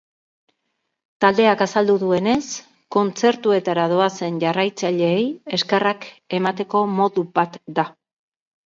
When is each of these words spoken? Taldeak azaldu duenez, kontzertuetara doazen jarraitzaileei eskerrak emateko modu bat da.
Taldeak 1.25 1.61
azaldu 1.65 1.97
duenez, 2.05 2.39
kontzertuetara 2.97 3.85
doazen 3.93 4.43
jarraitzaileei 4.47 5.23
eskerrak 5.61 6.11
emateko 6.41 6.87
modu 7.01 7.31
bat 7.41 7.65
da. 7.81 7.89